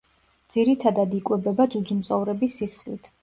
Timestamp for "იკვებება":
1.17-1.69